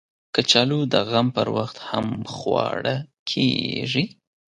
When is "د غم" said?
0.93-1.27